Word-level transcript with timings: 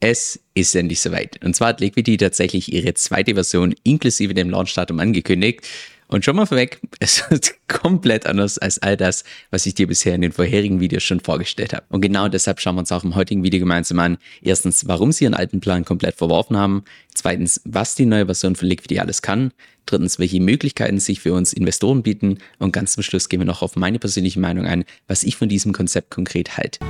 Es 0.00 0.40
ist 0.54 0.74
endlich 0.74 1.00
soweit. 1.00 1.44
Und 1.44 1.54
zwar 1.54 1.68
hat 1.68 1.80
Liquidity 1.80 2.16
tatsächlich 2.16 2.72
ihre 2.72 2.94
zweite 2.94 3.34
Version 3.34 3.74
inklusive 3.82 4.32
dem 4.32 4.48
Launchdatum 4.48 4.98
angekündigt. 4.98 5.66
Und 6.08 6.24
schon 6.24 6.34
mal 6.36 6.46
vorweg, 6.46 6.80
es 7.00 7.22
wird 7.30 7.54
komplett 7.68 8.26
anders 8.26 8.56
als 8.56 8.78
all 8.78 8.96
das, 8.96 9.24
was 9.50 9.66
ich 9.66 9.74
dir 9.74 9.86
bisher 9.86 10.14
in 10.14 10.22
den 10.22 10.32
vorherigen 10.32 10.80
Videos 10.80 11.02
schon 11.02 11.20
vorgestellt 11.20 11.74
habe. 11.74 11.84
Und 11.90 12.00
genau 12.00 12.28
deshalb 12.28 12.60
schauen 12.60 12.76
wir 12.76 12.80
uns 12.80 12.90
auch 12.92 13.04
im 13.04 13.14
heutigen 13.14 13.44
Video 13.44 13.60
gemeinsam 13.60 13.98
an. 13.98 14.16
Erstens, 14.40 14.88
warum 14.88 15.12
sie 15.12 15.24
ihren 15.24 15.34
alten 15.34 15.60
Plan 15.60 15.84
komplett 15.84 16.16
verworfen 16.16 16.56
haben. 16.56 16.82
Zweitens, 17.14 17.60
was 17.64 17.94
die 17.94 18.06
neue 18.06 18.24
Version 18.24 18.56
von 18.56 18.68
Liquidity 18.68 19.00
alles 19.00 19.20
kann. 19.20 19.52
Drittens, 19.84 20.18
welche 20.18 20.40
Möglichkeiten 20.40 20.98
sich 20.98 21.20
für 21.20 21.34
uns 21.34 21.52
Investoren 21.52 22.02
bieten. 22.02 22.38
Und 22.58 22.72
ganz 22.72 22.94
zum 22.94 23.02
Schluss 23.02 23.28
gehen 23.28 23.40
wir 23.40 23.46
noch 23.46 23.60
auf 23.60 23.76
meine 23.76 23.98
persönliche 23.98 24.40
Meinung 24.40 24.64
ein, 24.64 24.84
was 25.08 25.24
ich 25.24 25.36
von 25.36 25.50
diesem 25.50 25.72
Konzept 25.74 26.10
konkret 26.10 26.56
halte. 26.56 26.80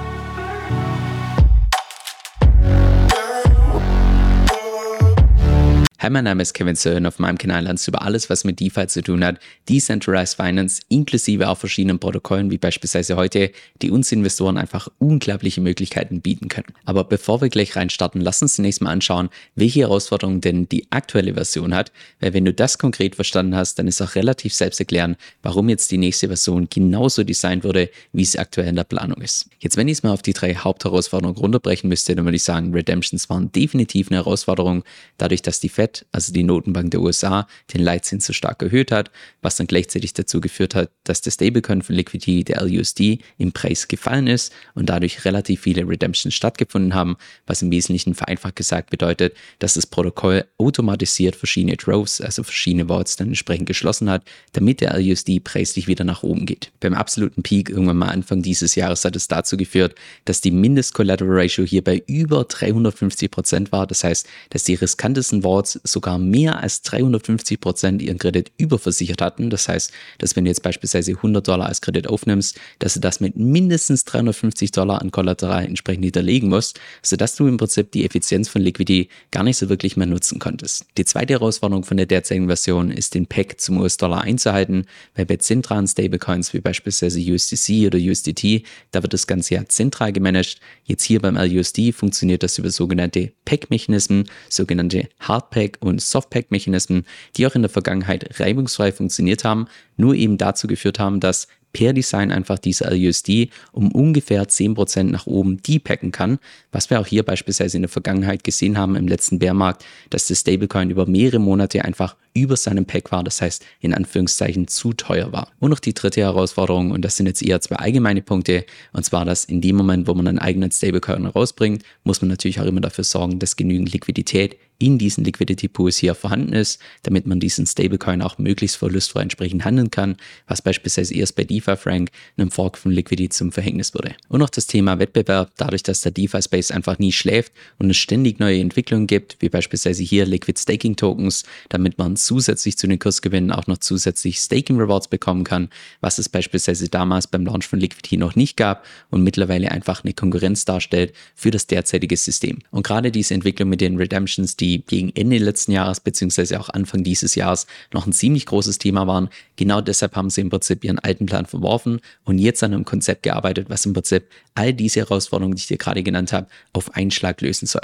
Hi, 6.02 6.08
mein 6.08 6.24
Name 6.24 6.40
ist 6.40 6.54
Kevin 6.54 6.76
Sören. 6.76 7.04
Auf 7.04 7.18
meinem 7.18 7.36
Kanal 7.36 7.64
lernst 7.64 7.86
du 7.86 7.90
über 7.90 8.00
alles, 8.00 8.30
was 8.30 8.44
mit 8.44 8.58
DeFi 8.58 8.86
zu 8.86 9.02
tun 9.02 9.22
hat, 9.22 9.38
Decentralized 9.68 10.34
Finance, 10.34 10.80
inklusive 10.88 11.46
auch 11.46 11.58
verschiedenen 11.58 11.98
Protokollen, 11.98 12.50
wie 12.50 12.56
beispielsweise 12.56 13.16
heute, 13.16 13.52
die 13.82 13.90
uns 13.90 14.10
Investoren 14.10 14.56
einfach 14.56 14.88
unglaubliche 14.98 15.60
Möglichkeiten 15.60 16.22
bieten 16.22 16.48
können. 16.48 16.72
Aber 16.86 17.04
bevor 17.04 17.42
wir 17.42 17.50
gleich 17.50 17.76
reinstarten, 17.76 18.22
lass 18.22 18.40
uns 18.40 18.54
zunächst 18.54 18.80
mal 18.80 18.92
anschauen, 18.92 19.28
welche 19.56 19.80
Herausforderungen 19.80 20.40
denn 20.40 20.66
die 20.70 20.90
aktuelle 20.90 21.34
Version 21.34 21.74
hat, 21.74 21.92
weil 22.18 22.32
wenn 22.32 22.46
du 22.46 22.54
das 22.54 22.78
konkret 22.78 23.14
verstanden 23.14 23.54
hast, 23.54 23.78
dann 23.78 23.86
ist 23.86 24.00
auch 24.00 24.14
relativ 24.14 24.54
selbst 24.54 24.80
erklären, 24.80 25.16
warum 25.42 25.68
jetzt 25.68 25.90
die 25.90 25.98
nächste 25.98 26.28
Version 26.28 26.68
genauso 26.70 27.24
designt 27.24 27.62
wurde, 27.62 27.90
wie 28.14 28.22
es 28.22 28.36
aktuell 28.36 28.68
in 28.68 28.76
der 28.76 28.84
Planung 28.84 29.20
ist. 29.20 29.50
Jetzt, 29.58 29.76
wenn 29.76 29.86
ich 29.86 29.98
es 29.98 30.02
mal 30.02 30.12
auf 30.12 30.22
die 30.22 30.32
drei 30.32 30.54
Hauptherausforderungen 30.54 31.36
runterbrechen 31.36 31.90
müsste, 31.90 32.16
dann 32.16 32.24
würde 32.24 32.36
ich 32.36 32.42
sagen, 32.42 32.72
Redemptions 32.72 33.28
waren 33.28 33.52
definitiv 33.52 34.08
eine 34.10 34.16
Herausforderung, 34.16 34.82
dadurch, 35.18 35.42
dass 35.42 35.60
die 35.60 35.68
Fed 35.68 35.89
Fed, 35.90 36.06
also 36.12 36.32
die 36.32 36.42
Notenbank 36.42 36.90
der 36.90 37.00
USA, 37.00 37.46
den 37.72 37.82
Leitzins 37.82 38.26
so 38.26 38.32
stark 38.32 38.62
erhöht 38.62 38.92
hat, 38.92 39.10
was 39.42 39.56
dann 39.56 39.66
gleichzeitig 39.66 40.12
dazu 40.14 40.40
geführt 40.40 40.74
hat, 40.74 40.90
dass 41.04 41.20
der 41.20 41.30
Stablecoin 41.30 41.82
von 41.82 41.94
Liquidity, 41.94 42.44
der 42.44 42.62
LUSD, 42.62 43.18
im 43.38 43.52
Preis 43.52 43.88
gefallen 43.88 44.26
ist 44.26 44.52
und 44.74 44.88
dadurch 44.88 45.24
relativ 45.24 45.62
viele 45.62 45.86
Redemptions 45.88 46.34
stattgefunden 46.34 46.94
haben, 46.94 47.16
was 47.46 47.62
im 47.62 47.70
Wesentlichen 47.70 48.14
vereinfacht 48.14 48.56
gesagt 48.56 48.90
bedeutet, 48.90 49.34
dass 49.58 49.74
das 49.74 49.86
Protokoll 49.86 50.44
automatisiert 50.58 51.36
verschiedene 51.36 51.76
Droves, 51.76 52.20
also 52.20 52.42
verschiedene 52.42 52.88
Vaults 52.88 53.16
dann 53.16 53.28
entsprechend 53.28 53.66
geschlossen 53.66 54.10
hat, 54.10 54.24
damit 54.52 54.80
der 54.80 54.98
LUSD 54.98 55.40
preislich 55.40 55.86
wieder 55.86 56.04
nach 56.04 56.22
oben 56.22 56.46
geht. 56.46 56.72
Beim 56.80 56.94
absoluten 56.94 57.42
Peak 57.42 57.70
irgendwann 57.70 57.98
mal 57.98 58.08
Anfang 58.08 58.42
dieses 58.42 58.74
Jahres 58.74 59.04
hat 59.04 59.16
es 59.16 59.28
dazu 59.28 59.56
geführt, 59.56 59.94
dass 60.24 60.40
die 60.40 60.50
Mindest-Collateral 60.50 61.40
Ratio 61.40 61.64
hier 61.64 61.82
bei 61.82 62.02
über 62.06 62.44
350 62.44 63.30
Prozent 63.30 63.72
war. 63.72 63.86
Das 63.86 64.04
heißt, 64.04 64.26
dass 64.50 64.64
die 64.64 64.74
riskantesten 64.74 65.42
Vaults 65.42 65.79
sogar 65.82 66.18
mehr 66.18 66.60
als 66.60 66.82
350 66.82 67.60
Prozent 67.60 68.02
ihren 68.02 68.18
Kredit 68.18 68.52
überversichert 68.56 69.20
hatten. 69.22 69.50
Das 69.50 69.68
heißt, 69.68 69.92
dass 70.18 70.36
wenn 70.36 70.44
du 70.44 70.50
jetzt 70.50 70.62
beispielsweise 70.62 71.12
100 71.12 71.46
Dollar 71.46 71.66
als 71.66 71.80
Kredit 71.80 72.08
aufnimmst, 72.08 72.58
dass 72.78 72.94
du 72.94 73.00
das 73.00 73.20
mit 73.20 73.36
mindestens 73.36 74.04
350 74.04 74.72
Dollar 74.72 75.00
an 75.00 75.10
Kollateral 75.10 75.64
entsprechend 75.64 76.04
hinterlegen 76.04 76.48
musst, 76.48 76.80
sodass 77.02 77.36
du 77.36 77.46
im 77.46 77.56
Prinzip 77.56 77.92
die 77.92 78.04
Effizienz 78.04 78.48
von 78.48 78.62
Liquidity 78.62 79.08
gar 79.30 79.44
nicht 79.44 79.56
so 79.56 79.68
wirklich 79.68 79.96
mehr 79.96 80.06
nutzen 80.06 80.38
konntest. 80.38 80.86
Die 80.96 81.04
zweite 81.04 81.34
Herausforderung 81.34 81.84
von 81.84 81.96
der 81.96 82.06
derzeitigen 82.06 82.46
Version 82.46 82.90
ist, 82.90 83.14
den 83.14 83.26
Pack 83.26 83.60
zum 83.60 83.78
US-Dollar 83.78 84.22
einzuhalten, 84.22 84.86
weil 85.14 85.26
bei 85.26 85.36
zentralen 85.36 85.86
Stablecoins 85.86 86.52
wie 86.54 86.60
beispielsweise 86.60 87.20
USDC 87.20 87.86
oder 87.86 87.98
USDT, 87.98 88.64
da 88.90 89.02
wird 89.02 89.12
das 89.12 89.26
Ganze 89.26 89.54
ja 89.54 89.64
zentral 89.66 90.12
gemanagt. 90.12 90.60
Jetzt 90.84 91.04
hier 91.04 91.20
beim 91.20 91.36
LUSD 91.36 91.92
funktioniert 91.92 92.42
das 92.42 92.58
über 92.58 92.70
sogenannte 92.70 93.32
Pack-Mechanismen, 93.44 94.24
sogenannte 94.48 95.08
Hardpack 95.20 95.69
Hardpack- 95.70 95.78
und 95.80 96.00
Softpack-Mechanismen, 96.00 97.04
die 97.36 97.46
auch 97.46 97.54
in 97.54 97.62
der 97.62 97.70
Vergangenheit 97.70 98.40
reibungsfrei 98.40 98.92
funktioniert 98.92 99.44
haben, 99.44 99.66
nur 99.96 100.14
eben 100.14 100.38
dazu 100.38 100.66
geführt 100.66 100.98
haben, 100.98 101.20
dass 101.20 101.48
per 101.72 101.92
Design 101.92 102.30
einfach 102.30 102.58
diese 102.58 102.88
LUSD 102.88 103.50
um 103.72 103.92
ungefähr 103.92 104.48
10% 104.48 105.04
nach 105.04 105.26
oben 105.26 105.62
depacken 105.62 106.12
kann, 106.12 106.38
was 106.72 106.90
wir 106.90 107.00
auch 107.00 107.06
hier 107.06 107.22
beispielsweise 107.22 107.76
in 107.76 107.82
der 107.82 107.88
Vergangenheit 107.88 108.44
gesehen 108.44 108.78
haben 108.78 108.96
im 108.96 109.08
letzten 109.08 109.38
Bärmarkt, 109.38 109.84
dass 110.10 110.26
das 110.26 110.40
Stablecoin 110.40 110.90
über 110.90 111.06
mehrere 111.06 111.38
Monate 111.38 111.84
einfach 111.84 112.16
über 112.34 112.56
seinem 112.56 112.86
Pack 112.86 113.10
war, 113.12 113.24
das 113.24 113.40
heißt 113.40 113.64
in 113.80 113.92
Anführungszeichen 113.92 114.68
zu 114.68 114.92
teuer 114.92 115.32
war. 115.32 115.50
Und 115.58 115.70
noch 115.70 115.80
die 115.80 115.94
dritte 115.94 116.20
Herausforderung, 116.20 116.92
und 116.92 117.04
das 117.04 117.16
sind 117.16 117.26
jetzt 117.26 117.42
eher 117.42 117.60
zwei 117.60 117.76
allgemeine 117.76 118.22
Punkte, 118.22 118.64
und 118.92 119.04
zwar, 119.04 119.24
dass 119.24 119.44
in 119.44 119.60
dem 119.60 119.76
Moment, 119.76 120.06
wo 120.06 120.14
man 120.14 120.28
einen 120.28 120.38
eigenen 120.38 120.70
Stablecoin 120.70 121.26
rausbringt, 121.26 121.82
muss 122.04 122.22
man 122.22 122.28
natürlich 122.28 122.60
auch 122.60 122.66
immer 122.66 122.80
dafür 122.80 123.04
sorgen, 123.04 123.38
dass 123.38 123.56
genügend 123.56 123.92
Liquidität 123.92 124.56
in 124.78 124.96
diesen 124.96 125.24
Liquidity 125.24 125.68
Pools 125.68 125.98
hier 125.98 126.14
vorhanden 126.14 126.54
ist, 126.54 126.80
damit 127.02 127.26
man 127.26 127.38
diesen 127.38 127.66
Stablecoin 127.66 128.22
auch 128.22 128.38
möglichst 128.38 128.76
verlustfrei 128.76 129.22
entsprechend 129.22 129.64
handeln 129.64 129.90
kann, 129.90 130.16
was 130.46 130.62
beispielsweise 130.62 131.14
erst 131.14 131.36
bei 131.36 131.44
DeFi 131.44 131.59
Frank, 131.60 132.10
einem 132.36 132.50
Fork 132.50 132.78
von 132.78 132.92
Liquidity 132.92 133.28
zum 133.28 133.52
Verhängnis 133.52 133.94
wurde. 133.94 134.14
Und 134.28 134.40
noch 134.40 134.50
das 134.50 134.66
Thema 134.66 134.98
Wettbewerb, 134.98 135.52
dadurch, 135.56 135.82
dass 135.82 136.00
der 136.02 136.12
DeFi 136.12 136.42
Space 136.42 136.70
einfach 136.70 136.98
nie 136.98 137.12
schläft 137.12 137.52
und 137.78 137.90
es 137.90 137.96
ständig 137.96 138.38
neue 138.38 138.60
Entwicklungen 138.60 139.06
gibt, 139.06 139.36
wie 139.40 139.48
beispielsweise 139.48 140.02
hier 140.02 140.26
Liquid 140.26 140.58
Staking 140.60 140.96
Tokens, 140.96 141.44
damit 141.68 141.98
man 141.98 142.16
zusätzlich 142.16 142.76
zu 142.78 142.86
den 142.86 142.98
Kursgewinnen 142.98 143.52
auch 143.52 143.66
noch 143.66 143.78
zusätzlich 143.78 144.38
Staking 144.38 144.78
Rewards 144.78 145.08
bekommen 145.08 145.44
kann, 145.44 145.68
was 146.00 146.18
es 146.18 146.28
beispielsweise 146.28 146.88
damals 146.88 147.26
beim 147.26 147.44
Launch 147.44 147.66
von 147.66 147.80
Liquidity 147.80 148.16
noch 148.16 148.36
nicht 148.36 148.56
gab 148.56 148.84
und 149.10 149.22
mittlerweile 149.22 149.70
einfach 149.70 150.04
eine 150.04 150.12
Konkurrenz 150.12 150.64
darstellt 150.64 151.12
für 151.34 151.50
das 151.50 151.66
derzeitige 151.66 152.16
System. 152.16 152.60
Und 152.70 152.86
gerade 152.86 153.10
diese 153.10 153.34
Entwicklung 153.34 153.68
mit 153.68 153.80
den 153.80 153.96
Redemptions, 153.96 154.56
die 154.56 154.84
gegen 154.86 155.10
Ende 155.14 155.38
letzten 155.38 155.72
Jahres 155.72 156.00
beziehungsweise 156.00 156.60
auch 156.60 156.68
Anfang 156.68 157.04
dieses 157.04 157.34
Jahres 157.34 157.66
noch 157.92 158.06
ein 158.06 158.12
ziemlich 158.12 158.46
großes 158.46 158.78
Thema 158.78 159.06
waren, 159.06 159.28
genau 159.56 159.80
deshalb 159.80 160.16
haben 160.16 160.30
sie 160.30 160.40
im 160.40 160.50
Prinzip 160.50 160.84
ihren 160.84 160.98
alten 160.98 161.26
Plan 161.26 161.46
verworfen 161.50 162.00
und 162.24 162.38
jetzt 162.38 162.62
an 162.62 162.72
einem 162.72 162.84
Konzept 162.84 163.22
gearbeitet, 163.22 163.68
was 163.68 163.84
im 163.86 163.92
Prinzip 163.92 164.28
all 164.54 164.72
diese 164.72 165.00
Herausforderungen, 165.00 165.54
die 165.54 165.60
ich 165.60 165.66
dir 165.66 165.76
gerade 165.76 166.02
genannt 166.02 166.32
habe, 166.32 166.48
auf 166.72 166.94
einen 166.94 167.10
Schlag 167.10 167.40
lösen 167.40 167.66
soll. 167.66 167.82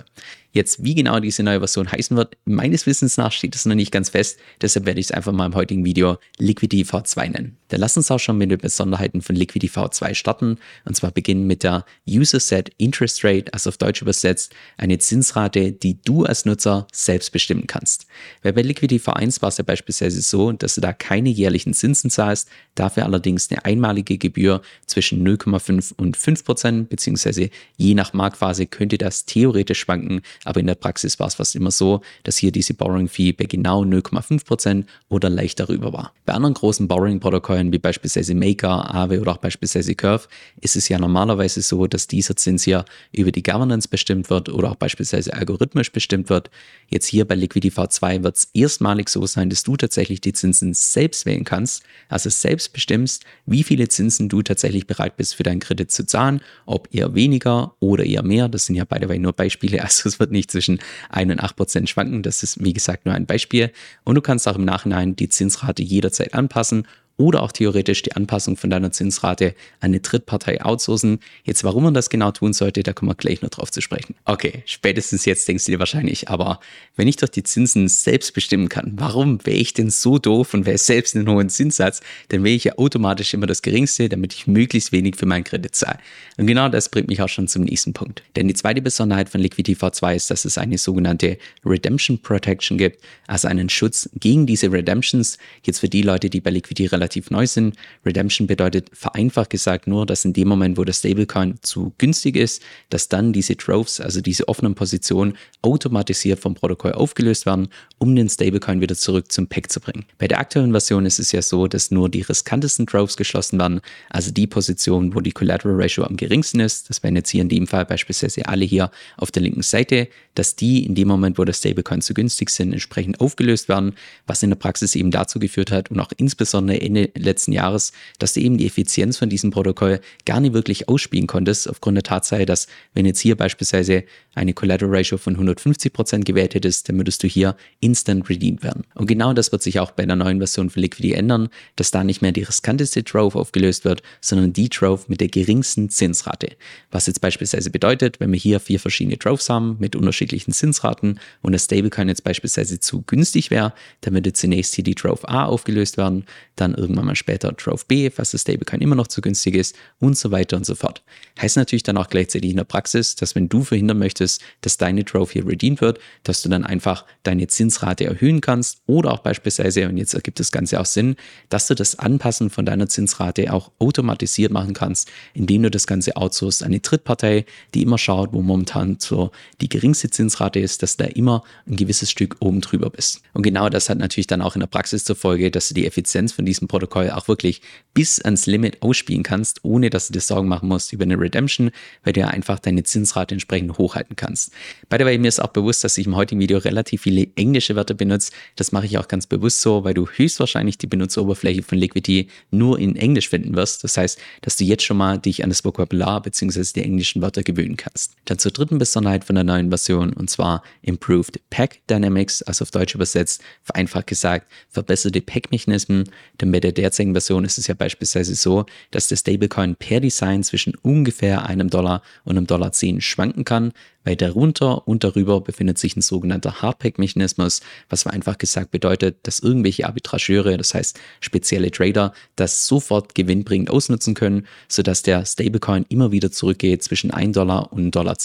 Jetzt, 0.53 0.83
wie 0.83 0.95
genau 0.95 1.21
diese 1.21 1.43
neue 1.43 1.59
Version 1.59 1.93
heißen 1.93 2.17
wird, 2.17 2.39
meines 2.47 2.87
Wissens 2.87 3.19
nach 3.19 3.31
steht 3.31 3.55
es 3.55 3.67
noch 3.67 3.75
nicht 3.75 3.93
ganz 3.93 4.09
fest. 4.09 4.39
Deshalb 4.63 4.87
werde 4.87 5.01
ich 5.01 5.07
es 5.07 5.13
einfach 5.13 5.33
mal 5.33 5.45
im 5.45 5.55
heutigen 5.55 5.85
Video 5.85 6.17
Liquidity 6.39 6.83
V2 6.83 7.29
nennen. 7.29 7.59
Dann 7.69 7.81
lass 7.81 7.99
uns 7.99 8.11
auch 8.11 8.19
schon 8.19 8.39
mit 8.39 8.51
den 8.51 8.59
Besonderheiten 8.59 9.21
von 9.21 9.37
Liquidity 9.37 9.71
V2 9.71 10.15
starten. 10.15 10.57
Und 10.87 10.97
zwar 10.97 11.11
beginnen 11.11 11.47
mit 11.47 11.63
der 11.63 11.85
User 12.09 12.41
Set 12.41 12.71
Interest 12.79 13.23
Rate, 13.23 13.53
also 13.53 13.69
auf 13.69 13.77
Deutsch 13.77 14.01
übersetzt, 14.01 14.55
eine 14.79 14.97
Zinsrate, 14.97 15.73
die 15.73 16.01
du 16.03 16.25
als 16.25 16.47
Nutzer 16.47 16.87
selbst 16.91 17.33
bestimmen 17.33 17.67
kannst. 17.67 18.06
Weil 18.43 18.53
bei 18.53 18.63
Liquidity 18.63 19.03
V1 19.03 19.43
war 19.43 19.49
es 19.49 19.59
ja 19.59 19.65
beispielsweise 19.65 20.21
so, 20.21 20.53
dass 20.53 20.75
du 20.75 20.81
da 20.81 20.93
keine 20.93 21.29
jährlichen 21.29 21.75
Zinsen 21.75 22.11
zahlst, 22.11 22.49
dafür 22.75 23.05
allerdings 23.05 23.51
eine 23.51 23.65
einmalige 23.65 24.19
Gebühr 24.19 24.63
zwischen 24.97 25.29
0,5 25.29 25.93
und 25.99 26.17
5 26.17 26.43
Prozent, 26.43 26.89
beziehungsweise 26.89 27.51
je 27.77 27.93
nach 27.93 28.15
Marktphase 28.15 28.65
könnte 28.65 28.97
das 28.97 29.27
theoretisch 29.27 29.81
schwanken, 29.81 30.23
aber 30.45 30.61
in 30.61 30.67
der 30.67 30.75
Praxis 30.75 31.19
war 31.19 31.27
es 31.27 31.35
fast 31.35 31.55
immer 31.55 31.71
so, 31.71 32.01
dass 32.23 32.39
hier 32.39 32.51
diese 32.51 32.73
Borrowing 32.73 33.07
Fee 33.07 33.33
bei 33.33 33.45
genau 33.45 33.83
0,5% 33.83 34.85
oder 35.11 35.29
leicht 35.29 35.61
darüber 35.61 35.93
war. 35.93 36.15
Bei 36.25 36.33
anderen 36.33 36.55
großen 36.55 36.89
Borrowing-Protokollen 36.89 37.73
wie 37.73 37.79
beispielsweise 37.79 38.35
Maker, 38.35 38.95
Aave 38.95 39.21
oder 39.21 39.33
auch 39.33 39.37
beispielsweise 39.37 39.95
Curve 39.95 40.29
ist 40.63 40.77
es 40.77 40.89
ja 40.89 40.99
normalerweise 40.99 41.61
so, 41.61 41.87
dass 41.87 42.07
dieser 42.07 42.35
Zins 42.35 42.63
hier 42.63 42.87
über 43.13 43.33
die 43.33 43.43
Governance 43.43 43.89
bestimmt 43.89 44.31
wird 44.31 44.49
oder 44.49 44.71
auch 44.71 44.77
beispielsweise 44.77 45.35
algorithmisch 45.35 45.93
bestimmt 45.93 46.31
wird. 46.31 46.49
Jetzt 46.89 47.07
hier 47.07 47.27
bei 47.27 47.35
Liquidity 47.35 47.77
V2 47.79 48.23
wird 48.23 48.37
es 48.37 48.49
erstmalig 48.55 49.11
so 49.11 49.27
sein, 49.27 49.51
dass 49.51 49.63
du 49.63 49.77
tatsächlich 49.77 50.23
die 50.23 50.33
Zinsen 50.33 50.73
selbst 50.73 51.27
wählen 51.27 51.45
kannst, 51.45 51.83
also 52.09 52.31
selbst 52.31 52.73
bestimmst, 52.73 53.25
wie 53.45 53.63
viele 53.63 53.89
Zinsen 53.89 54.31
du 54.31 54.41
tatsächlich 54.41 54.86
bereit 54.87 55.17
bist 55.17 55.35
für 55.35 55.43
deinen 55.43 55.61
Kredit 55.61 55.91
zu 55.91 56.07
zahlen, 56.07 56.41
ob 56.65 56.89
eher 56.95 57.15
weniger 57.15 57.75
oder 57.81 58.05
eher 58.05 58.23
mehr. 58.23 58.49
Das 58.49 58.67
sind 58.67 58.75
ja 58.77 58.85
beide 58.85 59.07
nur 59.19 59.33
Beispiele, 59.33 59.83
also 59.85 60.09
es 60.09 60.19
wird 60.19 60.31
nicht 60.31 60.51
zwischen 60.51 60.81
1 61.11 61.33
und 61.33 61.41
8 61.41 61.57
Prozent 61.57 61.89
schwanken. 61.89 62.23
Das 62.23 62.43
ist, 62.43 62.63
wie 62.65 62.73
gesagt, 62.73 63.07
nur 63.07 63.15
ein 63.15 63.27
Beispiel. 63.27 63.71
Und 64.05 64.15
du 64.15 64.21
kannst 64.21 64.49
auch 64.49 64.57
im 64.57 64.65
Nachhinein 64.65 65.17
die 65.17 65.29
Zinsrate 65.29 65.83
jederzeit 65.83 66.35
anpassen 66.35 66.87
oder 67.17 67.43
auch 67.43 67.53
theoretisch 67.53 68.03
die 68.03 68.13
Anpassung 68.13 68.57
von 68.57 68.71
deiner 68.71 68.93
Zinsrate 68.93 69.55
an 69.81 69.87
eine 69.87 70.01
Drittpartei 70.01 70.63
outsourcen. 70.63 71.21
Jetzt, 71.45 71.65
warum 71.65 71.85
man 71.85 71.95
das 71.95 72.11
genau 72.11 72.31
tun 72.31 72.53
sollte, 72.53 72.83
da 72.83 72.93
kommen 72.93 73.11
wir 73.11 73.15
gleich 73.15 73.43
noch 73.43 73.51
drauf 73.51 73.71
zu 73.71 73.81
sprechen. 73.81 74.15
Okay, 74.25 74.63
spätestens 74.67 75.25
jetzt 75.25 75.49
denkst 75.49 75.65
du 75.65 75.73
dir 75.73 75.79
wahrscheinlich, 75.79 76.29
aber 76.29 76.61
wenn 76.97 77.09
ich 77.09 77.17
doch 77.17 77.29
die 77.29 77.43
Zinsen 77.43 77.89
selbst 77.89 78.35
bestimmen 78.35 78.69
kann, 78.69 78.93
warum 78.97 79.45
wäre 79.47 79.57
ich 79.57 79.73
denn 79.73 79.91
so 79.91 80.19
doof 80.19 80.55
und 80.55 80.67
wäre 80.67 80.79
selbst 80.79 81.17
einen 81.17 81.29
hohen 81.29 81.49
Zinssatz, 81.49 82.01
dann 82.29 82.45
wähle 82.45 82.57
ich 82.57 82.65
ja 82.65 82.77
automatisch 82.77 83.33
immer 83.33 83.47
das 83.47 83.63
geringste, 83.63 84.09
damit 84.09 84.35
ich 84.35 84.47
möglichst 84.47 84.93
wenig 84.93 85.17
für 85.17 85.27
meinen 85.27 85.45
Kredit 85.45 85.75
zahle. 85.75 85.99
Und 86.37 86.47
genau 86.47 86.69
das 86.69 86.91
bringt 86.91 87.09
mich 87.09 87.23
auch 87.23 87.29
schon 87.29 87.49
zum 87.49 87.63
nächsten 87.65 87.95
Punkt. 87.95 88.23
Denn 88.37 88.49
die 88.49 88.55
zweite 88.55 88.83
Besonderheit 88.83 89.29
von 89.31 89.41
Liquidity 89.41 89.75
V2 89.81 90.17
ist, 90.17 90.31
dass 90.31 90.45
es 90.45 90.59
eine 90.59 90.77
sogenannte 90.77 91.39
Redemption 91.65 92.19
Protection 92.19 92.77
gibt, 92.77 93.03
also 93.27 93.49
einen 93.49 93.69
Schutz 93.69 94.11
gegen 94.15 94.47
diese 94.47 94.71
Redemptions. 94.71 95.39
Jetzt 95.63 95.81
für 95.81 95.89
die 95.89 96.03
Leute, 96.03 96.29
die 96.29 96.41
bei 96.41 96.51
Liquidity 96.51 96.87
relativ 96.87 97.06
relativ 97.07 97.31
neu 97.31 97.47
sind. 97.47 97.77
Redemption 98.05 98.47
bedeutet 98.47 98.91
vereinfacht 98.93 99.51
gesagt 99.51 99.87
nur, 99.87 100.07
dass 100.07 100.25
in 100.25 100.33
dem 100.33 100.49
Moment, 100.49 100.77
wo 100.77 100.85
der 100.85 100.93
Stablecoin 100.93 101.59
zu 101.63 101.93
günstig 101.99 102.37
ist, 102.37 102.63
dass 102.91 103.09
dann 103.09 103.33
diese 103.33 103.55
Droves, 103.55 104.01
also 104.01 104.21
diese 104.21 104.49
offenen 104.49 104.75
Positionen, 104.75 105.35
automatisiert 105.63 106.41
vom 106.41 106.55
Protokoll 106.55 106.93
aufgelöst 106.93 107.47
werden, 107.47 107.69
um 107.99 108.15
den 108.17 108.29
Stablecoin 108.29 108.81
wieder 108.81 108.97
zurück 108.97 109.31
zum 109.31 109.47
Pack 109.47 109.71
zu 109.71 109.81
bringen. 109.81 110.05
Bei 110.19 110.27
der 110.27 110.41
aktuellen 110.41 110.73
Version 110.73 111.07
ist 111.07 111.19
es 111.19 111.33
ja 111.33 111.43
so, 111.43 111.69
dass 111.69 111.91
nur 111.91 112.09
die 112.09 112.23
riskantesten 112.23 112.87
Droves 112.87 113.17
geschlossen 113.17 113.59
werden, 113.59 113.81
also 114.11 114.33
die 114.33 114.47
Positionen, 114.47 115.15
wo 115.15 115.21
die 115.21 115.33
Collateral 115.33 115.81
Ratio 115.81 116.05
am 116.05 116.17
geringsten 116.17 116.61
ist. 116.61 116.91
Das 116.91 117.03
wären 117.03 117.17
jetzt 117.17 117.31
hier 117.31 117.43
in 117.43 117.49
dem 117.49 117.67
Fall 117.67 117.85
beispielsweise 117.85 118.47
alle 118.47 118.65
hier 118.65 118.91
auf 119.17 119.31
der 119.31 119.43
linken 119.43 119.63
Seite, 119.63 120.09
dass 120.35 120.57
die 120.57 120.85
in 120.85 120.95
dem 120.95 121.09
Moment, 121.09 121.39
wo 121.39 121.45
der 121.45 121.53
Stablecoin 121.53 122.01
zu 122.01 122.15
günstig 122.15 122.51
sind, 122.51 122.73
entsprechend 122.73 123.21
aufgelöst 123.21 123.69
werden, 123.69 123.95
was 124.27 124.43
in 124.43 124.51
der 124.51 124.57
Praxis 124.57 124.95
eben 124.95 125.11
dazu 125.11 125.39
geführt 125.39 125.71
hat 125.71 125.91
und 125.91 126.01
auch 126.01 126.11
insbesondere 126.17 126.79
Ende 126.97 127.11
letzten 127.17 127.53
Jahres, 127.53 127.93
dass 128.19 128.35
du 128.35 128.41
eben 128.41 128.59
die 128.59 128.67
Effizienz 128.67 129.19
von 129.19 129.29
diesem 129.29 129.51
Protokoll 129.51 130.01
gar 130.25 130.41
nicht 130.41 130.55
wirklich 130.55 130.89
ausspielen 130.89 131.27
konntest, 131.27 131.69
aufgrund 131.69 131.97
der 131.97 132.03
Tatsache, 132.03 132.47
dass 132.47 132.67
wenn 132.95 133.07
jetzt 133.07 133.21
hier 133.21 133.37
beispielsweise 133.37 134.05
eine 134.35 134.55
Collateral 134.55 134.95
Ratio 134.95 135.19
von 135.19 135.37
150% 135.37 136.25
gewählt 136.25 136.55
hättest, 136.55 136.89
dann 136.89 136.97
würdest 136.97 137.23
du 137.23 137.27
hier 137.27 137.57
instant 137.81 138.29
redeemed 138.29 138.63
werden. 138.63 138.85
Und 138.95 139.07
genau 139.07 139.33
das 139.33 139.53
wird 139.53 139.63
sich 139.63 139.81
auch 139.81 139.91
bei 139.91 140.05
der 140.05 140.17
neuen 140.17 140.39
Version 140.39 140.71
von 140.71 140.83
Liquidity 140.83 141.15
ändern, 141.15 141.49
dass 141.77 141.91
da 141.91 142.05
nicht 142.05 142.23
mehr 142.23 142.33
die 142.33 142.43
riskanteste 142.43 143.05
Trove 143.05 143.39
aufgelöst 143.39 143.85
wird, 143.85 144.03
sondern 144.21 144.53
die 144.53 144.69
Trove 144.69 145.05
mit 145.09 145.21
der 145.21 145.29
geringsten 145.29 145.91
Zinsrate. 145.91 146.57
Was 146.91 147.07
jetzt 147.07 147.21
beispielsweise 147.21 147.71
bedeutet, 147.71 148.21
wenn 148.21 148.33
wir 148.33 148.39
hier 148.39 148.61
vier 148.61 148.81
verschiedene 148.81 149.19
Troves 149.19 149.49
haben 149.49 149.77
mit 149.79 149.97
unterschiedlichen 149.97 150.53
Zinsraten 150.53 151.21
und 151.43 151.53
das 151.53 151.65
Stablecoin 151.65 152.09
jetzt 152.09 152.25
beispielsweise 152.25 152.81
zu 152.81 153.03
günstig 153.03 153.51
wäre, 153.51 153.73
dann 154.01 154.15
würde 154.15 154.33
zunächst 154.33 154.75
hier 154.75 154.85
die 154.85 154.95
Trove 154.95 155.29
A 155.29 155.45
aufgelöst 155.45 155.97
werden, 155.97 156.25
dann 156.57 156.75
irgendwann 156.87 157.07
mal 157.07 157.17
später 157.17 157.55
Trove 157.57 157.83
B, 157.87 158.11
falls 158.11 158.31
das 158.31 158.43
Stablecoin 158.43 158.81
immer 158.81 158.95
noch 158.95 159.09
zu 159.09 159.21
günstig 159.21 159.55
ist 159.55 159.77
und 160.01 160.17
so 160.17 160.31
weiter 160.31 160.57
und 160.57 160.65
so 160.65 160.75
fort. 160.75 161.03
Heißt 161.41 161.57
natürlich 161.57 161.83
dann 161.83 161.97
auch 161.97 162.09
gleichzeitig 162.09 162.51
in 162.51 162.57
der 162.57 162.65
Praxis, 162.65 163.17
dass 163.17 163.35
wenn 163.35 163.49
du 163.49 163.63
verhindern 163.63 163.99
möchtest, 163.99 164.41
dass 164.63 164.77
deine 164.79 165.05
Trove 165.05 165.33
hier 165.33 165.47
redeemed 165.47 165.81
wird, 165.81 165.99
dass 166.23 166.43
du 166.43 166.49
dann 166.49 166.65
einfach 166.65 167.05
deine 167.25 167.47
Zinsrate 167.49 168.05
erhöhen 168.05 168.41
kannst 168.41 168.81
oder 168.87 169.13
auch 169.13 169.19
beispielsweise, 169.19 169.89
und 169.89 169.97
jetzt 169.97 170.15
ergibt 170.15 170.41
das 170.41 170.53
Ganze 170.53 170.81
auch 170.81 170.87
Sinn, 170.87 171.17
dass 171.49 171.67
du 171.67 171.75
das 171.75 171.99
Anpassen 171.99 172.51
von 172.51 172.65
deiner 172.65 172.89
Zinsrate 172.89 173.53
auch 173.53 173.71
automatisiert 173.79 174.53
machen 174.53 174.75
kannst, 174.75 175.11
indem 175.35 175.63
du 175.65 175.71
das 175.71 175.87
Ganze 175.87 176.17
outsourcest 176.17 176.63
an 176.63 176.73
die 176.73 176.83
Drittpartei, 176.83 177.45
die 177.75 177.83
immer 177.83 177.99
schaut, 177.99 178.33
wo 178.33 178.43
momentan 178.43 178.97
so 179.01 179.31
die 179.61 179.69
geringste 179.69 180.11
Zinsrate 180.11 180.61
ist, 180.61 180.83
dass 180.83 180.97
da 180.97 181.05
immer 181.05 181.43
ein 181.67 181.77
gewisses 181.77 182.11
Stück 182.11 182.37
oben 182.41 182.61
drüber 182.61 182.91
bist. 182.91 183.23
Und 183.33 183.43
genau 183.43 183.69
das 183.69 183.89
hat 183.89 183.99
natürlich 183.99 184.27
dann 184.27 184.43
auch 184.43 184.55
in 184.55 184.61
der 184.61 184.67
Praxis 184.67 185.05
zur 185.05 185.17
Folge, 185.17 185.51
dass 185.51 185.69
du 185.69 185.75
die 185.75 185.87
Effizienz 185.87 186.33
von 186.33 186.47
diesem 186.47 186.69
Protokoll 186.77 187.11
auch 187.11 187.27
wirklich 187.27 187.63
bis 187.95 188.21
ans 188.21 188.45
Limit 188.45 188.83
ausspielen 188.83 189.23
kannst, 189.23 189.65
ohne 189.65 189.89
dass 189.89 190.09
du 190.09 190.13
dir 190.13 190.21
Sorgen 190.21 190.49
machen 190.49 190.69
musst 190.69 190.93
über 190.93 191.05
eine 191.05 191.19
Redemption, 191.19 191.71
weil 192.05 192.13
du 192.13 192.21
ja 192.21 192.29
einfach 192.29 192.59
deine 192.59 192.83
Zinsrate 192.83 193.35
entsprechend 193.35 193.79
hochhalten 193.79 194.17
kannst. 194.17 194.53
By 194.91 194.97
the 194.99 195.07
way, 195.07 195.17
mir 195.17 195.29
ist 195.29 195.41
auch 195.41 195.49
bewusst, 195.49 195.83
dass 195.83 195.97
ich 195.97 196.07
im 196.07 196.15
heutigen 196.15 196.39
Video 196.39 196.59
relativ 196.59 197.03
viele 197.03 197.29
englische 197.37 197.75
Wörter 197.75 197.95
benutze. 197.95 198.33
Das 198.55 198.71
mache 198.71 198.85
ich 198.85 198.99
auch 198.99 199.09
ganz 199.09 199.27
bewusst 199.27 199.63
so, 199.63 199.83
weil 199.85 199.95
du 199.95 200.07
höchstwahrscheinlich 200.07 200.77
die 200.77 200.87
Benutzeroberfläche 200.87 201.63
von 201.63 201.79
Liquidity 201.79 202.29
nur 202.51 202.79
in 202.79 202.97
Englisch 202.97 203.31
finden 203.31 203.57
wirst. 203.57 203.83
Das 203.83 203.97
heißt, 203.97 204.19
dass 204.43 204.57
du 204.57 204.65
jetzt 204.65 204.85
schon 204.85 204.99
mal 204.99 205.17
dich 205.17 205.43
an 205.43 205.49
das 205.49 205.65
Vokabular 205.65 206.21
bzw. 206.21 206.65
die 206.75 206.83
englischen 206.83 207.23
Wörter 207.23 207.43
gewöhnen 207.43 207.79
kannst. 207.79 208.13
Dann 208.27 208.39
zur 208.39 208.53
dritten 208.53 208.77
Besonderheit 208.77 209.25
von 209.25 209.37
der 209.37 209.45
neuen 209.45 209.71
Version 209.71 210.13
und 210.13 210.29
zwar 210.29 210.63
Improved 210.83 211.41
Pack 211.49 211.81
Dynamics, 211.89 212.43
also 212.43 212.65
auf 212.65 212.71
Deutsch 212.71 212.95
übersetzt, 212.95 213.43
vereinfacht 213.63 214.09
gesagt, 214.09 214.53
verbesserte 214.69 215.23
Pack-Mechanismen. 215.23 216.11
Bei 216.37 216.47
der 216.67 216.73
derzeitigen 216.73 217.15
Version 217.15 217.45
ist 217.45 217.59
es 217.59 217.67
ja 217.69 217.75
beispielsweise 217.75 218.35
so, 218.35 218.67
dass 218.91 219.09
der 219.09 219.17
Stablecoin 219.17 219.77
per 219.77 220.01
Design 220.01 220.43
zwischen 220.43 220.75
ungefähr 220.83 221.47
einem 221.47 221.71
Dollar 221.71 222.03
und 222.25 222.37
einem 222.37 222.47
Dollar 222.47 222.73
10 222.73 223.01
schwanken 223.01 223.45
kann, 223.45 223.73
weil 224.07 224.17
darunter 224.17 224.87
und 224.87 225.05
darüber 225.05 225.41
befindet 225.41 225.79
sich 225.79 225.97
ein 225.97 226.01
sogenannter 226.01 226.63
Hardpack-Mechanismus, 226.63 227.61
was 227.91 228.07
einfach 228.07 228.39
gesagt 228.39 228.71
bedeutet, 228.71 229.17
dass 229.25 229.41
irgendwelche 229.41 229.87
Arbitrageure, 229.87 230.57
das 230.57 230.73
heißt 230.75 230.99
spezielle 231.21 231.71
Trader, 231.71 232.15
das 232.37 232.67
sofort 232.67 233.15
gewinnbringend 233.15 233.69
ausnutzen 233.69 234.15
können, 234.15 234.47
sodass 234.69 235.03
der 235.03 235.27
Stablecoin 235.27 235.85
immer 235.89 236.13
wieder 236.13 236.31
zurückgeht 236.31 236.85
zwischen 236.85 237.11
1 237.11 237.35
Dollar 237.35 237.73
und 237.73 237.87
1,10 237.87 237.91
Dollar. 237.91 238.17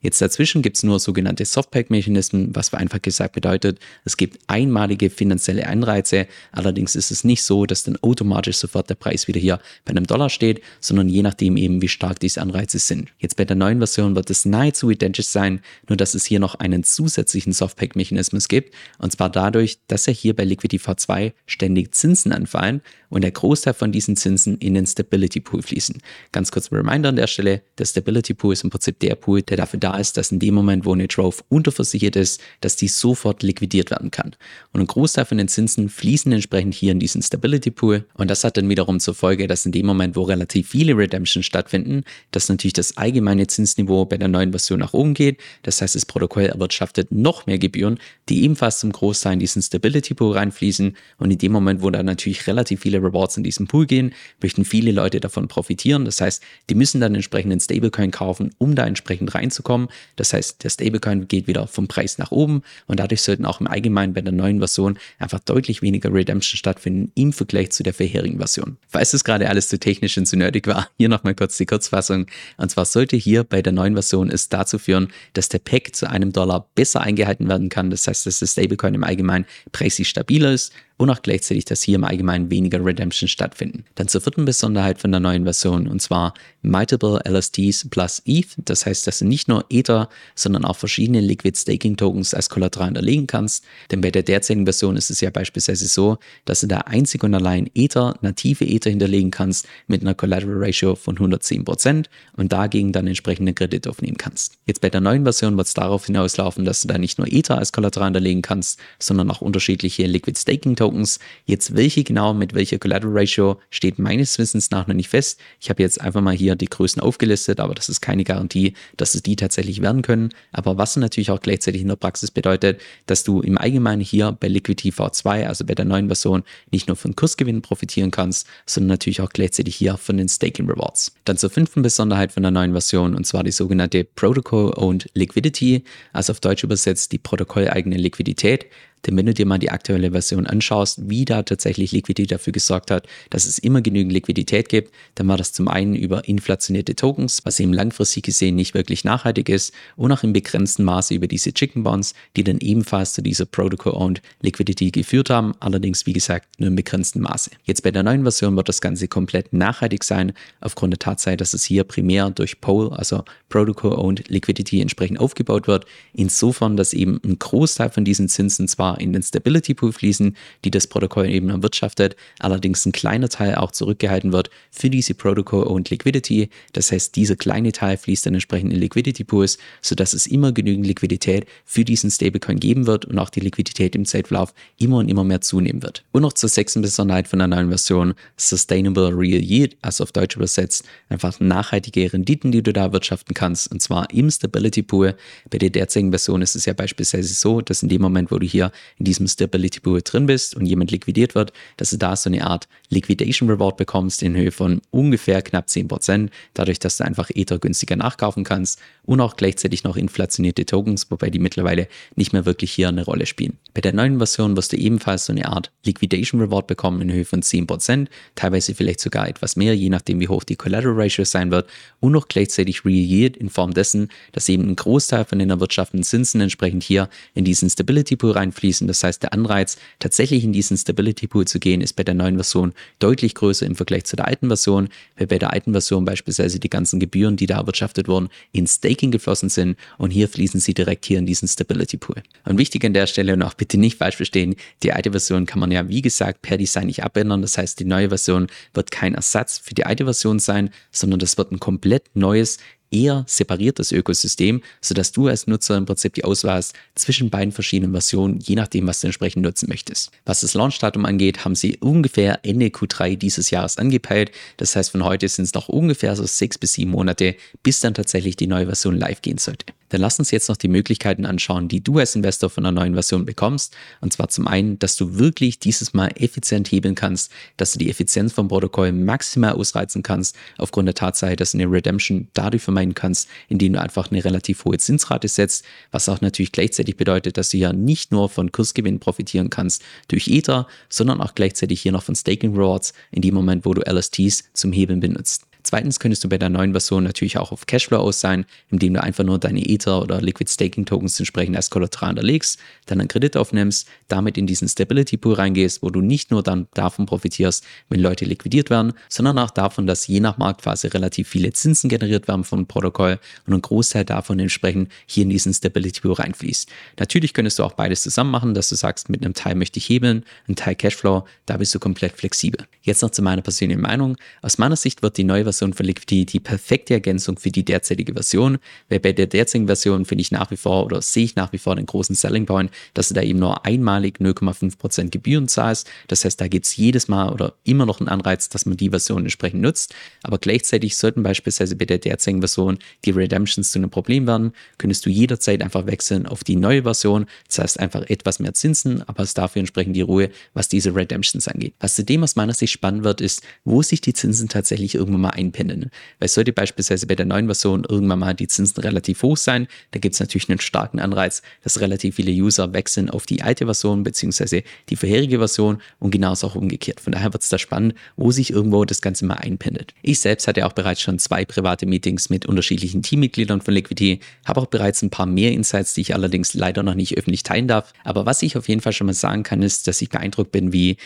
Jetzt 0.00 0.22
dazwischen 0.22 0.62
gibt 0.62 0.76
es 0.76 0.84
nur 0.84 1.00
sogenannte 1.00 1.44
Softpack-Mechanismen, 1.44 2.54
was 2.54 2.72
einfach 2.72 3.02
gesagt 3.02 3.34
bedeutet, 3.34 3.80
es 4.04 4.16
gibt 4.16 4.38
einmalige 4.46 5.10
finanzielle 5.10 5.66
Anreize, 5.66 6.28
allerdings 6.52 6.94
ist 6.94 7.10
es 7.10 7.24
nicht 7.24 7.42
so, 7.42 7.66
dass 7.66 7.82
dann 7.82 7.96
automatisch 8.02 8.56
sofort 8.56 8.88
der 8.88 8.94
Preis 8.94 9.26
wieder 9.26 9.40
hier 9.40 9.58
bei 9.84 9.90
einem 9.90 10.06
Dollar 10.06 10.30
steht, 10.30 10.62
sondern 10.80 11.08
je 11.08 11.22
nachdem 11.22 11.56
eben, 11.56 11.82
wie 11.82 11.88
stark 11.88 12.20
diese 12.20 12.40
Anreize 12.40 12.78
sind. 12.78 13.10
Jetzt 13.18 13.36
bei 13.36 13.44
der 13.44 13.56
neuen 13.56 13.78
Version 13.78 14.14
wird 14.14 14.30
es 14.30 14.44
nahezu 14.44 14.90
identisch 14.90 15.07
identisch 15.08 15.26
sein, 15.26 15.60
nur 15.88 15.96
dass 15.96 16.14
es 16.14 16.24
hier 16.24 16.40
noch 16.40 16.56
einen 16.56 16.84
zusätzlichen 16.84 17.52
Softpack-Mechanismus 17.52 18.48
gibt. 18.48 18.74
Und 18.98 19.12
zwar 19.12 19.30
dadurch, 19.30 19.78
dass 19.88 20.06
ja 20.06 20.12
hier 20.12 20.36
bei 20.36 20.44
Liquidity 20.44 20.84
V2 20.84 21.32
ständig 21.46 21.94
Zinsen 21.94 22.32
anfallen 22.32 22.82
und 23.10 23.22
der 23.22 23.30
Großteil 23.30 23.74
von 23.74 23.90
diesen 23.90 24.16
Zinsen 24.16 24.58
in 24.58 24.74
den 24.74 24.86
Stability 24.86 25.40
Pool 25.40 25.62
fließen. 25.62 25.98
Ganz 26.32 26.50
kurz 26.50 26.70
ein 26.70 26.76
Reminder 26.76 27.08
an 27.08 27.16
der 27.16 27.26
Stelle, 27.26 27.62
der 27.78 27.86
Stability 27.86 28.34
Pool 28.34 28.52
ist 28.52 28.64
im 28.64 28.70
Prinzip 28.70 28.98
der 29.00 29.14
Pool, 29.14 29.42
der 29.42 29.56
dafür 29.56 29.80
da 29.80 29.96
ist, 29.96 30.16
dass 30.16 30.30
in 30.30 30.38
dem 30.38 30.54
Moment, 30.54 30.84
wo 30.84 30.92
eine 30.92 31.08
Trove 31.08 31.36
unterversichert 31.48 32.16
ist, 32.16 32.40
dass 32.60 32.76
die 32.76 32.88
sofort 32.88 33.42
liquidiert 33.42 33.90
werden 33.90 34.10
kann. 34.10 34.36
Und 34.72 34.80
ein 34.80 34.86
Großteil 34.86 35.24
von 35.24 35.38
den 35.38 35.48
Zinsen 35.48 35.88
fließen 35.88 36.30
entsprechend 36.32 36.74
hier 36.74 36.92
in 36.92 37.00
diesen 37.00 37.22
Stability 37.22 37.70
Pool 37.70 38.04
und 38.14 38.30
das 38.30 38.44
hat 38.44 38.56
dann 38.56 38.68
wiederum 38.68 39.00
zur 39.00 39.14
Folge, 39.14 39.46
dass 39.46 39.64
in 39.64 39.72
dem 39.72 39.86
Moment, 39.86 40.16
wo 40.16 40.22
relativ 40.22 40.68
viele 40.68 40.96
Redemptions 40.96 41.46
stattfinden, 41.46 42.04
dass 42.30 42.48
natürlich 42.48 42.74
das 42.74 42.96
allgemeine 42.96 43.46
Zinsniveau 43.46 44.04
bei 44.04 44.18
der 44.18 44.28
neuen 44.28 44.50
Version 44.50 44.80
nach 44.80 44.92
oben 44.92 44.97
geht. 45.06 45.40
Das 45.62 45.80
heißt, 45.80 45.94
das 45.94 46.06
Protokoll 46.06 46.44
erwirtschaftet 46.44 47.12
noch 47.12 47.46
mehr 47.46 47.58
Gebühren, 47.58 47.98
die 48.28 48.42
ebenfalls 48.44 48.80
zum 48.80 48.92
Großteil 48.92 49.34
in 49.34 49.38
diesen 49.38 49.62
Stability 49.62 50.14
Pool 50.14 50.36
reinfließen 50.36 50.96
und 51.18 51.30
in 51.30 51.38
dem 51.38 51.52
Moment, 51.52 51.82
wo 51.82 51.90
da 51.90 52.02
natürlich 52.02 52.46
relativ 52.46 52.80
viele 52.80 52.98
Rewards 52.98 53.36
in 53.36 53.44
diesem 53.44 53.66
Pool 53.66 53.86
gehen, 53.86 54.12
möchten 54.42 54.64
viele 54.64 54.92
Leute 54.92 55.20
davon 55.20 55.48
profitieren. 55.48 56.04
Das 56.04 56.20
heißt, 56.20 56.42
die 56.68 56.74
müssen 56.74 57.00
dann 57.00 57.14
entsprechend 57.14 57.52
einen 57.52 57.60
Stablecoin 57.60 58.10
kaufen, 58.10 58.50
um 58.58 58.74
da 58.74 58.86
entsprechend 58.86 59.34
reinzukommen. 59.34 59.88
Das 60.16 60.32
heißt, 60.32 60.62
der 60.64 60.70
Stablecoin 60.70 61.28
geht 61.28 61.46
wieder 61.46 61.66
vom 61.66 61.88
Preis 61.88 62.18
nach 62.18 62.30
oben 62.30 62.62
und 62.86 63.00
dadurch 63.00 63.22
sollten 63.22 63.44
auch 63.44 63.60
im 63.60 63.66
Allgemeinen 63.66 64.12
bei 64.12 64.20
der 64.20 64.32
neuen 64.32 64.58
Version 64.58 64.98
einfach 65.18 65.40
deutlich 65.40 65.82
weniger 65.82 66.12
Redemption 66.12 66.58
stattfinden 66.58 67.12
im 67.14 67.32
Vergleich 67.32 67.70
zu 67.70 67.82
der 67.82 67.94
vorherigen 67.94 68.38
Version. 68.38 68.76
Falls 68.88 69.12
es 69.14 69.24
gerade 69.24 69.48
alles 69.48 69.68
zu 69.68 69.78
technisch 69.78 70.18
und 70.18 70.26
zu 70.26 70.36
nerdig 70.36 70.66
war, 70.66 70.90
hier 70.96 71.08
nochmal 71.08 71.34
kurz 71.34 71.56
die 71.56 71.66
Kurzfassung. 71.66 72.26
Und 72.56 72.70
zwar 72.70 72.84
sollte 72.84 73.16
hier 73.16 73.44
bei 73.44 73.62
der 73.62 73.72
neuen 73.72 73.94
Version 73.94 74.30
es 74.30 74.48
dazu 74.48 74.78
führen, 74.88 75.08
dass 75.34 75.50
der 75.50 75.58
Pack 75.58 75.94
zu 75.94 76.08
einem 76.08 76.32
Dollar 76.32 76.66
besser 76.74 77.02
eingehalten 77.02 77.46
werden 77.46 77.68
kann. 77.68 77.90
Das 77.90 78.08
heißt, 78.08 78.24
dass 78.24 78.38
der 78.38 78.46
Stablecoin 78.46 78.94
im 78.94 79.04
Allgemeinen 79.04 79.44
preislich 79.70 80.08
stabiler 80.08 80.52
ist 80.52 80.72
und 80.98 81.08
auch 81.10 81.22
gleichzeitig, 81.22 81.64
dass 81.64 81.82
hier 81.82 81.94
im 81.94 82.04
Allgemeinen 82.04 82.50
weniger 82.50 82.84
Redemption 82.84 83.28
stattfinden. 83.28 83.84
Dann 83.94 84.08
zur 84.08 84.20
vierten 84.20 84.44
Besonderheit 84.44 84.98
von 84.98 85.10
der 85.10 85.20
neuen 85.20 85.44
Version 85.44 85.88
und 85.88 86.02
zwar 86.02 86.34
Multiple 86.62 87.20
LSTs 87.24 87.88
plus 87.88 88.20
ETH. 88.26 88.48
Das 88.58 88.84
heißt, 88.84 89.06
dass 89.06 89.20
du 89.20 89.24
nicht 89.24 89.48
nur 89.48 89.64
Ether, 89.70 90.08
sondern 90.34 90.64
auch 90.64 90.76
verschiedene 90.76 91.20
Liquid 91.20 91.56
Staking 91.56 91.96
Tokens 91.96 92.34
als 92.34 92.50
Kollateral 92.50 92.88
hinterlegen 92.88 93.26
kannst. 93.26 93.64
Denn 93.90 94.00
bei 94.00 94.10
der 94.10 94.24
derzeitigen 94.24 94.66
Version 94.66 94.96
ist 94.96 95.10
es 95.10 95.20
ja 95.20 95.30
beispielsweise 95.30 95.86
so, 95.86 96.18
dass 96.44 96.60
du 96.60 96.66
da 96.66 96.78
einzig 96.78 97.22
und 97.22 97.34
allein 97.34 97.70
Ether, 97.74 98.16
native 98.20 98.64
Ether 98.64 98.90
hinterlegen 98.90 99.30
kannst 99.30 99.66
mit 99.86 100.02
einer 100.02 100.14
Collateral 100.14 100.56
Ratio 100.58 100.96
von 100.96 101.16
110% 101.16 102.06
und 102.36 102.52
dagegen 102.52 102.92
dann 102.92 103.06
entsprechenden 103.06 103.54
Kredit 103.54 103.86
aufnehmen 103.86 104.18
kannst. 104.18 104.54
Jetzt 104.66 104.80
bei 104.80 104.90
der 104.90 105.00
neuen 105.00 105.22
Version 105.22 105.56
wird 105.56 105.68
es 105.68 105.74
darauf 105.74 106.06
hinauslaufen, 106.06 106.64
dass 106.64 106.82
du 106.82 106.88
da 106.88 106.98
nicht 106.98 107.18
nur 107.18 107.32
Ether 107.32 107.58
als 107.58 107.72
Kollateral 107.72 108.08
hinterlegen 108.08 108.42
kannst, 108.42 108.80
sondern 108.98 109.30
auch 109.30 109.40
unterschiedliche 109.40 110.06
Liquid 110.06 110.38
Staking 110.38 110.74
Tokens 110.74 110.87
Tokens. 110.88 111.18
Jetzt 111.44 111.76
welche 111.76 112.02
genau 112.02 112.34
mit 112.34 112.54
welcher 112.54 112.78
Collateral 112.78 113.18
Ratio 113.18 113.60
steht 113.70 113.98
meines 113.98 114.38
Wissens 114.38 114.70
nach 114.70 114.86
noch 114.86 114.94
nicht 114.94 115.08
fest. 115.08 115.40
Ich 115.60 115.68
habe 115.68 115.82
jetzt 115.82 116.00
einfach 116.00 116.20
mal 116.20 116.34
hier 116.34 116.56
die 116.56 116.66
Größen 116.66 117.00
aufgelistet, 117.02 117.60
aber 117.60 117.74
das 117.74 117.88
ist 117.88 118.00
keine 118.00 118.24
Garantie, 118.24 118.74
dass 118.96 119.14
es 119.14 119.22
die 119.22 119.36
tatsächlich 119.36 119.82
werden 119.82 120.02
können. 120.02 120.30
Aber 120.52 120.78
was 120.78 120.96
natürlich 120.96 121.30
auch 121.30 121.40
gleichzeitig 121.40 121.82
in 121.82 121.88
der 121.88 121.96
Praxis 121.96 122.30
bedeutet, 122.30 122.80
dass 123.06 123.24
du 123.24 123.40
im 123.40 123.58
Allgemeinen 123.58 124.00
hier 124.00 124.32
bei 124.32 124.48
Liquidity 124.48 124.90
V2, 124.90 125.46
also 125.46 125.64
bei 125.64 125.74
der 125.74 125.84
neuen 125.84 126.06
Version, 126.06 126.42
nicht 126.70 126.88
nur 126.88 126.96
von 126.96 127.14
Kursgewinnen 127.14 127.62
profitieren 127.62 128.10
kannst, 128.10 128.46
sondern 128.66 128.88
natürlich 128.88 129.20
auch 129.20 129.30
gleichzeitig 129.30 129.76
hier 129.76 129.96
von 129.96 130.16
den 130.16 130.28
Staking 130.28 130.68
Rewards. 130.68 131.12
Dann 131.24 131.36
zur 131.36 131.50
fünften 131.50 131.82
Besonderheit 131.82 132.32
von 132.32 132.42
der 132.42 132.52
neuen 132.52 132.72
Version 132.72 133.14
und 133.14 133.26
zwar 133.26 133.44
die 133.44 133.52
sogenannte 133.52 134.04
Protocol 134.04 134.72
Owned 134.76 135.08
Liquidity, 135.14 135.84
also 136.12 136.32
auf 136.32 136.40
Deutsch 136.40 136.64
übersetzt 136.64 137.12
die 137.12 137.18
protokolleigene 137.18 137.96
Liquidität. 137.96 138.66
Denn 139.06 139.16
wenn 139.16 139.26
du 139.26 139.34
dir 139.34 139.46
mal 139.46 139.58
die 139.58 139.70
aktuelle 139.70 140.12
Version 140.12 140.46
anschaust, 140.46 141.08
wie 141.08 141.24
da 141.24 141.42
tatsächlich 141.42 141.92
Liquidity 141.92 142.26
dafür 142.26 142.52
gesorgt 142.52 142.90
hat, 142.90 143.06
dass 143.30 143.46
es 143.46 143.58
immer 143.58 143.80
genügend 143.80 144.12
Liquidität 144.12 144.68
gibt, 144.68 144.92
dann 145.14 145.28
war 145.28 145.36
das 145.36 145.52
zum 145.52 145.68
einen 145.68 145.94
über 145.94 146.26
inflationierte 146.26 146.94
Tokens, 146.94 147.40
was 147.44 147.60
eben 147.60 147.72
langfristig 147.72 148.24
gesehen 148.24 148.56
nicht 148.56 148.74
wirklich 148.74 149.04
nachhaltig 149.04 149.48
ist, 149.48 149.72
und 149.96 150.12
auch 150.12 150.22
im 150.22 150.32
begrenzten 150.32 150.84
Maße 150.84 151.14
über 151.14 151.26
diese 151.26 151.52
Chicken 151.52 151.82
Bonds, 151.82 152.14
die 152.36 152.44
dann 152.44 152.58
ebenfalls 152.58 153.12
zu 153.12 153.22
dieser 153.22 153.46
Protocol-Owned 153.46 154.20
Liquidity 154.40 154.90
geführt 154.90 155.30
haben, 155.30 155.54
allerdings 155.60 156.06
wie 156.06 156.12
gesagt 156.12 156.58
nur 156.58 156.68
im 156.68 156.76
begrenzten 156.76 157.20
Maße. 157.20 157.50
Jetzt 157.64 157.82
bei 157.82 157.90
der 157.90 158.02
neuen 158.02 158.22
Version 158.22 158.56
wird 158.56 158.68
das 158.68 158.80
Ganze 158.80 159.08
komplett 159.08 159.52
nachhaltig 159.52 160.04
sein, 160.04 160.32
aufgrund 160.60 160.92
der 160.94 160.98
Tatsache, 160.98 161.36
dass 161.36 161.54
es 161.54 161.64
hier 161.64 161.84
primär 161.84 162.30
durch 162.30 162.60
POL, 162.60 162.92
also 162.92 163.24
Protocol-Owned 163.48 164.28
Liquidity, 164.28 164.80
entsprechend 164.80 165.20
aufgebaut 165.20 165.66
wird. 165.68 165.86
Insofern, 166.12 166.76
dass 166.76 166.92
eben 166.92 167.20
ein 167.24 167.38
Großteil 167.38 167.90
von 167.90 168.04
diesen 168.04 168.28
Zinsen 168.28 168.68
zwar 168.68 168.87
in 168.96 169.12
den 169.12 169.22
Stability 169.22 169.74
Pool 169.74 169.92
fließen, 169.92 170.36
die 170.64 170.70
das 170.70 170.86
Protokoll 170.86 171.28
eben 171.28 171.50
erwirtschaftet, 171.50 172.16
allerdings 172.38 172.86
ein 172.86 172.92
kleiner 172.92 173.28
Teil 173.28 173.54
auch 173.56 173.70
zurückgehalten 173.70 174.32
wird 174.32 174.50
für 174.70 174.90
diese 174.90 175.14
Protocol-Owned 175.14 175.90
Liquidity. 175.90 176.48
Das 176.72 176.92
heißt, 176.92 177.16
dieser 177.16 177.36
kleine 177.36 177.72
Teil 177.72 177.96
fließt 177.96 178.26
dann 178.26 178.34
entsprechend 178.34 178.72
in 178.72 178.80
Liquidity 178.80 179.24
Pools, 179.24 179.58
sodass 179.82 180.12
es 180.12 180.26
immer 180.26 180.52
genügend 180.52 180.86
Liquidität 180.86 181.46
für 181.64 181.84
diesen 181.84 182.10
Stablecoin 182.10 182.60
geben 182.60 182.86
wird 182.86 183.04
und 183.04 183.18
auch 183.18 183.30
die 183.30 183.40
Liquidität 183.40 183.94
im 183.94 184.04
Zeitverlauf 184.04 184.54
immer 184.78 184.98
und 184.98 185.08
immer 185.08 185.24
mehr 185.24 185.40
zunehmen 185.40 185.82
wird. 185.82 186.04
Und 186.12 186.22
noch 186.22 186.32
zur 186.32 186.48
sechsten 186.48 186.82
Besonderheit 186.82 187.28
von 187.28 187.38
der 187.38 187.48
neuen 187.48 187.68
Version, 187.68 188.14
Sustainable 188.36 189.10
Real 189.16 189.42
Yield, 189.42 189.76
also 189.82 190.04
auf 190.04 190.12
Deutsch 190.12 190.36
übersetzt, 190.36 190.84
einfach 191.08 191.40
nachhaltige 191.40 192.12
Renditen, 192.12 192.52
die 192.52 192.62
du 192.62 192.72
da 192.72 192.92
wirtschaften 192.92 193.34
kannst, 193.34 193.70
und 193.70 193.82
zwar 193.82 194.10
im 194.12 194.30
Stability 194.30 194.82
Pool. 194.82 195.14
Bei 195.50 195.58
der 195.58 195.70
derzeitigen 195.70 196.10
Version 196.10 196.42
ist 196.42 196.56
es 196.56 196.64
ja 196.64 196.72
beispielsweise 196.72 197.32
so, 197.34 197.60
dass 197.60 197.82
in 197.82 197.88
dem 197.88 198.02
Moment, 198.02 198.30
wo 198.30 198.38
du 198.38 198.46
hier 198.46 198.72
in 198.98 199.04
diesem 199.04 199.26
Stability 199.26 199.80
Pool 199.80 200.02
drin 200.02 200.26
bist 200.26 200.54
und 200.54 200.66
jemand 200.66 200.90
liquidiert 200.90 201.34
wird, 201.34 201.52
dass 201.76 201.90
du 201.90 201.96
da 201.96 202.16
so 202.16 202.30
eine 202.30 202.46
Art 202.46 202.68
Liquidation 202.90 203.50
Reward 203.50 203.76
bekommst 203.76 204.22
in 204.22 204.34
Höhe 204.34 204.50
von 204.50 204.80
ungefähr 204.90 205.42
knapp 205.42 205.66
10%, 205.66 206.30
dadurch, 206.54 206.78
dass 206.78 206.96
du 206.96 207.04
einfach 207.04 207.30
Ether 207.34 207.58
günstiger 207.58 207.96
nachkaufen 207.96 208.44
kannst 208.44 208.80
und 209.04 209.20
auch 209.20 209.36
gleichzeitig 209.36 209.84
noch 209.84 209.96
inflationierte 209.96 210.66
Tokens, 210.66 211.10
wobei 211.10 211.30
die 211.30 211.38
mittlerweile 211.38 211.88
nicht 212.16 212.32
mehr 212.32 212.46
wirklich 212.46 212.72
hier 212.72 212.88
eine 212.88 213.04
Rolle 213.04 213.26
spielen. 213.26 213.58
Bei 213.74 213.80
der 213.80 213.92
neuen 213.92 214.18
Version 214.18 214.56
wirst 214.56 214.72
du 214.72 214.76
ebenfalls 214.76 215.26
so 215.26 215.32
eine 215.32 215.46
Art 215.46 215.70
Liquidation 215.84 216.40
Reward 216.40 216.66
bekommen 216.66 217.00
in 217.02 217.12
Höhe 217.12 217.24
von 217.24 217.42
10%, 217.42 218.08
teilweise 218.34 218.74
vielleicht 218.74 219.00
sogar 219.00 219.28
etwas 219.28 219.56
mehr, 219.56 219.76
je 219.76 219.90
nachdem 219.90 220.20
wie 220.20 220.28
hoch 220.28 220.44
die 220.44 220.56
Collateral 220.56 221.00
Ratio 221.00 221.24
sein 221.24 221.50
wird 221.50 221.68
und 222.00 222.12
noch 222.12 222.28
gleichzeitig 222.28 222.84
Real 222.84 223.04
Yield 223.04 223.36
in 223.36 223.50
Form 223.50 223.74
dessen, 223.74 224.08
dass 224.32 224.48
eben 224.48 224.68
ein 224.68 224.76
Großteil 224.76 225.24
von 225.24 225.38
den 225.38 225.50
erwirtschafteten 225.50 226.02
Zinsen 226.02 226.40
entsprechend 226.40 226.82
hier 226.82 227.08
in 227.34 227.44
diesen 227.44 227.70
Stability 227.70 228.16
Pool 228.16 228.32
reinfließen. 228.68 228.86
Das 228.86 229.02
heißt, 229.02 229.22
der 229.22 229.32
Anreiz, 229.32 229.78
tatsächlich 229.98 230.44
in 230.44 230.52
diesen 230.52 230.76
Stability 230.76 231.26
Pool 231.26 231.46
zu 231.46 231.58
gehen, 231.58 231.80
ist 231.80 231.94
bei 231.94 232.04
der 232.04 232.14
neuen 232.14 232.36
Version 232.36 232.72
deutlich 232.98 233.34
größer 233.34 233.66
im 233.66 233.74
Vergleich 233.74 234.04
zu 234.04 234.16
der 234.16 234.26
alten 234.26 234.48
Version, 234.48 234.88
weil 235.16 235.26
bei 235.26 235.38
der 235.38 235.52
alten 235.52 235.72
Version 235.72 236.04
beispielsweise 236.04 236.58
die 236.58 236.70
ganzen 236.70 237.00
Gebühren, 237.00 237.36
die 237.36 237.46
da 237.46 237.58
erwirtschaftet 237.58 238.08
wurden, 238.08 238.28
in 238.52 238.66
Staking 238.66 239.10
geflossen 239.10 239.48
sind 239.48 239.76
und 239.98 240.10
hier 240.10 240.28
fließen 240.28 240.60
sie 240.60 240.74
direkt 240.74 241.06
hier 241.06 241.18
in 241.18 241.26
diesen 241.26 241.48
Stability 241.48 241.96
Pool. 241.96 242.22
Und 242.44 242.58
wichtig 242.58 242.84
an 242.84 242.92
der 242.92 243.06
Stelle 243.06 243.32
und 243.32 243.42
auch 243.42 243.54
bitte 243.54 243.78
nicht 243.78 243.98
falsch 243.98 244.16
verstehen, 244.16 244.56
die 244.82 244.92
alte 244.92 245.10
Version 245.10 245.46
kann 245.46 245.60
man 245.60 245.70
ja 245.70 245.88
wie 245.88 246.02
gesagt 246.02 246.42
per 246.42 246.58
Design 246.58 246.86
nicht 246.86 247.04
abändern. 247.04 247.42
Das 247.42 247.58
heißt, 247.58 247.80
die 247.80 247.84
neue 247.84 248.08
Version 248.08 248.48
wird 248.74 248.90
kein 248.90 249.14
Ersatz 249.14 249.58
für 249.58 249.74
die 249.74 249.86
alte 249.86 250.04
Version 250.04 250.38
sein, 250.38 250.70
sondern 250.92 251.20
das 251.20 251.38
wird 251.38 251.52
ein 251.52 251.60
komplett 251.60 252.04
neues, 252.14 252.58
eher 252.90 253.24
separiertes 253.26 253.92
Ökosystem, 253.92 254.62
sodass 254.80 255.12
du 255.12 255.28
als 255.28 255.46
Nutzer 255.46 255.76
im 255.76 255.86
Prinzip 255.86 256.14
die 256.14 256.24
Auswahl 256.24 256.56
hast 256.56 256.74
zwischen 256.94 257.30
beiden 257.30 257.52
verschiedenen 257.52 257.92
Versionen, 257.92 258.40
je 258.40 258.54
nachdem, 258.54 258.86
was 258.86 259.00
du 259.00 259.08
entsprechend 259.08 259.42
nutzen 259.42 259.68
möchtest. 259.68 260.10
Was 260.24 260.40
das 260.40 260.54
Launchdatum 260.54 261.04
angeht, 261.04 261.44
haben 261.44 261.54
sie 261.54 261.76
ungefähr 261.78 262.44
Ende 262.44 262.66
Q3 262.66 263.16
dieses 263.16 263.50
Jahres 263.50 263.78
angepeilt. 263.78 264.32
Das 264.56 264.76
heißt, 264.76 264.90
von 264.90 265.04
heute 265.04 265.28
sind 265.28 265.44
es 265.44 265.54
noch 265.54 265.68
ungefähr 265.68 266.16
so 266.16 266.26
sechs 266.26 266.58
bis 266.58 266.74
sieben 266.74 266.90
Monate, 266.90 267.36
bis 267.62 267.80
dann 267.80 267.94
tatsächlich 267.94 268.36
die 268.36 268.46
neue 268.46 268.66
Version 268.66 268.96
live 268.96 269.22
gehen 269.22 269.38
sollte. 269.38 269.66
Dann 269.88 270.00
lass 270.00 270.18
uns 270.18 270.30
jetzt 270.30 270.48
noch 270.48 270.56
die 270.56 270.68
Möglichkeiten 270.68 271.26
anschauen, 271.26 271.68
die 271.68 271.82
du 271.82 271.98
als 271.98 272.14
Investor 272.14 272.50
von 272.50 272.64
einer 272.64 272.80
neuen 272.80 272.94
Version 272.94 273.24
bekommst. 273.24 273.76
Und 274.00 274.12
zwar 274.12 274.28
zum 274.28 274.46
einen, 274.46 274.78
dass 274.78 274.96
du 274.96 275.18
wirklich 275.18 275.58
dieses 275.58 275.94
Mal 275.94 276.08
effizient 276.16 276.70
hebeln 276.70 276.94
kannst, 276.94 277.32
dass 277.56 277.72
du 277.72 277.78
die 277.78 277.90
Effizienz 277.90 278.32
vom 278.32 278.48
Protokoll 278.48 278.92
maximal 278.92 279.52
ausreizen 279.52 280.02
kannst, 280.02 280.36
aufgrund 280.58 280.86
der 280.86 280.94
Tatsache, 280.94 281.36
dass 281.36 281.52
du 281.52 281.58
eine 281.58 281.70
Redemption 281.70 282.28
dadurch 282.34 282.62
vermeiden 282.62 282.94
kannst, 282.94 283.28
indem 283.48 283.72
du 283.72 283.80
einfach 283.80 284.10
eine 284.10 284.24
relativ 284.24 284.64
hohe 284.64 284.78
Zinsrate 284.78 285.28
setzt, 285.28 285.64
was 285.90 286.08
auch 286.08 286.20
natürlich 286.20 286.52
gleichzeitig 286.52 286.96
bedeutet, 286.96 287.36
dass 287.36 287.50
du 287.50 287.56
ja 287.56 287.72
nicht 287.72 288.12
nur 288.12 288.28
von 288.28 288.52
Kursgewinn 288.52 289.00
profitieren 289.00 289.50
kannst 289.50 289.82
durch 290.08 290.28
Ether, 290.28 290.66
sondern 290.88 291.20
auch 291.20 291.34
gleichzeitig 291.34 291.80
hier 291.82 291.92
noch 291.92 292.02
von 292.02 292.14
Staking 292.14 292.54
Rewards 292.54 292.92
in 293.10 293.22
dem 293.22 293.34
Moment, 293.34 293.64
wo 293.64 293.74
du 293.74 293.82
LSTs 293.82 294.44
zum 294.52 294.72
Hebeln 294.72 295.00
benutzt. 295.00 295.47
Zweitens 295.68 296.00
könntest 296.00 296.24
du 296.24 296.30
bei 296.30 296.38
der 296.38 296.48
neuen 296.48 296.72
Version 296.72 297.04
natürlich 297.04 297.36
auch 297.36 297.52
auf 297.52 297.66
Cashflow 297.66 297.98
aus 297.98 298.22
sein, 298.22 298.46
indem 298.70 298.94
du 298.94 299.02
einfach 299.02 299.22
nur 299.22 299.38
deine 299.38 299.60
Ether 299.68 300.00
oder 300.00 300.22
Liquid 300.22 300.50
Staking 300.50 300.86
Tokens 300.86 301.20
entsprechend 301.20 301.56
als 301.56 301.68
Kollateral 301.68 302.08
hinterlegst, 302.08 302.58
dann 302.86 303.00
einen 303.00 303.08
Kredit 303.08 303.36
aufnimmst, 303.36 303.86
damit 304.08 304.38
in 304.38 304.46
diesen 304.46 304.66
Stability 304.66 305.18
Pool 305.18 305.34
reingehst, 305.34 305.82
wo 305.82 305.90
du 305.90 306.00
nicht 306.00 306.30
nur 306.30 306.42
dann 306.42 306.68
davon 306.72 307.04
profitierst, 307.04 307.66
wenn 307.90 308.00
Leute 308.00 308.24
liquidiert 308.24 308.70
werden, 308.70 308.94
sondern 309.10 309.38
auch 309.38 309.50
davon, 309.50 309.86
dass 309.86 310.06
je 310.06 310.20
nach 310.20 310.38
Marktphase 310.38 310.94
relativ 310.94 311.28
viele 311.28 311.52
Zinsen 311.52 311.90
generiert 311.90 312.28
werden 312.28 312.44
vom 312.44 312.64
Protokoll 312.64 313.18
und 313.46 313.52
ein 313.52 313.60
Großteil 313.60 314.06
davon 314.06 314.38
entsprechend 314.38 314.90
hier 315.04 315.24
in 315.24 315.28
diesen 315.28 315.52
Stability 315.52 316.00
Pool 316.00 316.14
reinfließt. 316.14 316.66
Natürlich 316.98 317.34
könntest 317.34 317.58
du 317.58 317.64
auch 317.64 317.74
beides 317.74 318.02
zusammen 318.02 318.30
machen, 318.30 318.54
dass 318.54 318.70
du 318.70 318.74
sagst, 318.74 319.10
mit 319.10 319.22
einem 319.22 319.34
Teil 319.34 319.54
möchte 319.54 319.80
ich 319.80 319.90
hebeln, 319.90 320.24
ein 320.48 320.56
Teil 320.56 320.76
Cashflow, 320.76 321.26
da 321.44 321.58
bist 321.58 321.74
du 321.74 321.78
komplett 321.78 322.16
flexibel. 322.16 322.66
Jetzt 322.80 323.02
noch 323.02 323.10
zu 323.10 323.20
meiner 323.20 323.42
persönlichen 323.42 323.82
Meinung. 323.82 324.16
Aus 324.40 324.56
meiner 324.56 324.76
Sicht 324.76 325.02
wird 325.02 325.18
die 325.18 325.24
neue 325.24 325.42
Version 325.42 325.57
Version 325.58 325.74
von 325.74 325.86
Liquidity 325.86 326.24
die 326.24 326.40
perfekte 326.40 326.94
Ergänzung 326.94 327.36
für 327.36 327.50
die 327.50 327.64
derzeitige 327.64 328.12
Version. 328.12 328.58
Weil 328.88 329.00
bei 329.00 329.12
der 329.12 329.26
derzeitigen 329.26 329.66
Version 329.66 330.04
finde 330.04 330.22
ich 330.22 330.30
nach 330.30 330.50
wie 330.50 330.56
vor 330.56 330.84
oder 330.84 331.02
sehe 331.02 331.24
ich 331.24 331.34
nach 331.34 331.52
wie 331.52 331.58
vor 331.58 331.74
den 331.74 331.86
großen 331.86 332.14
Selling 332.14 332.46
Point, 332.46 332.70
dass 332.94 333.08
du 333.08 333.14
da 333.14 333.22
eben 333.22 333.40
nur 333.40 333.66
einmalig 333.66 334.20
0,5% 334.20 335.10
Gebühren 335.10 335.48
zahlst. 335.48 335.88
Das 336.06 336.24
heißt, 336.24 336.40
da 336.40 336.46
gibt 336.46 336.66
es 336.66 336.76
jedes 336.76 337.08
Mal 337.08 337.32
oder 337.32 337.54
immer 337.64 337.86
noch 337.86 337.98
einen 337.98 338.08
Anreiz, 338.08 338.48
dass 338.48 338.66
man 338.66 338.76
die 338.76 338.90
Version 338.90 339.22
entsprechend 339.22 339.62
nutzt. 339.62 339.94
Aber 340.22 340.38
gleichzeitig 340.38 340.96
sollten 340.96 341.22
beispielsweise 341.22 341.74
bei 341.74 341.86
der 341.86 341.98
derzeitigen 341.98 342.40
Version 342.40 342.78
die 343.04 343.10
Redemptions 343.10 343.72
zu 343.72 343.78
einem 343.78 343.90
Problem 343.90 344.26
werden, 344.26 344.52
könntest 344.78 345.04
du 345.06 345.10
jederzeit 345.10 345.62
einfach 345.62 345.86
wechseln 345.86 346.26
auf 346.26 346.44
die 346.44 346.56
neue 346.56 346.84
Version. 346.84 347.26
Das 347.48 347.58
heißt 347.58 347.80
einfach 347.80 348.02
etwas 348.08 348.38
mehr 348.38 348.54
Zinsen, 348.54 349.02
aber 349.08 349.24
es 349.24 349.34
dafür 349.34 349.60
entsprechend 349.60 349.96
die 349.96 350.02
Ruhe, 350.02 350.30
was 350.54 350.68
diese 350.68 350.94
Redemptions 350.94 351.48
angeht. 351.48 351.74
Was 351.80 351.96
zudem 351.96 352.22
aus 352.22 352.36
meiner 352.36 352.54
Sicht 352.54 352.72
spannend 352.72 353.02
wird, 353.02 353.20
ist, 353.20 353.42
wo 353.64 353.82
sich 353.82 354.00
die 354.00 354.14
Zinsen 354.14 354.48
tatsächlich 354.48 354.94
irgendwann 354.94 355.22
mal 355.22 355.30
ein 355.30 355.47
einpendeln. 355.48 355.90
Weil 356.18 356.28
sollte 356.28 356.52
beispielsweise 356.52 357.06
bei 357.06 357.14
der 357.14 357.26
neuen 357.26 357.46
Version 357.46 357.84
irgendwann 357.88 358.18
mal 358.18 358.34
die 358.34 358.48
Zinsen 358.48 358.80
relativ 358.82 359.22
hoch 359.22 359.36
sein, 359.36 359.66
da 359.90 359.98
gibt 359.98 360.14
es 360.14 360.20
natürlich 360.20 360.48
einen 360.48 360.60
starken 360.60 361.00
Anreiz, 361.00 361.42
dass 361.62 361.80
relativ 361.80 362.16
viele 362.16 362.32
User 362.32 362.72
wechseln 362.72 363.10
auf 363.10 363.26
die 363.26 363.42
alte 363.42 363.64
Version 363.64 364.02
beziehungsweise 364.02 364.62
die 364.88 364.96
vorherige 364.96 365.38
Version 365.38 365.80
und 365.98 366.10
genauso 366.10 366.46
auch 366.48 366.54
umgekehrt. 366.54 367.00
Von 367.00 367.12
daher 367.12 367.32
wird 367.32 367.42
es 367.42 367.48
da 367.48 367.58
spannend, 367.58 367.94
wo 368.16 368.30
sich 368.30 368.50
irgendwo 368.50 368.84
das 368.84 369.02
Ganze 369.02 369.24
mal 369.24 369.34
einpendelt. 369.34 369.94
Ich 370.02 370.20
selbst 370.20 370.46
hatte 370.46 370.66
auch 370.66 370.72
bereits 370.72 371.00
schon 371.00 371.18
zwei 371.18 371.44
private 371.44 371.86
Meetings 371.86 372.30
mit 372.30 372.46
unterschiedlichen 372.46 373.02
Teammitgliedern 373.02 373.60
von 373.60 373.74
Liquidity, 373.74 374.20
habe 374.44 374.60
auch 374.60 374.66
bereits 374.66 375.02
ein 375.02 375.10
paar 375.10 375.26
mehr 375.26 375.52
Insights, 375.52 375.94
die 375.94 376.02
ich 376.02 376.14
allerdings 376.14 376.54
leider 376.54 376.82
noch 376.82 376.94
nicht 376.94 377.16
öffentlich 377.16 377.42
teilen 377.42 377.68
darf. 377.68 377.92
Aber 378.04 378.26
was 378.26 378.42
ich 378.42 378.56
auf 378.56 378.68
jeden 378.68 378.80
Fall 378.80 378.92
schon 378.92 379.06
mal 379.06 379.14
sagen 379.14 379.42
kann, 379.42 379.62
ist, 379.62 379.86
dass 379.86 380.02
ich 380.02 380.10
beeindruckt 380.10 380.52
bin, 380.52 380.72
wie 380.72 380.96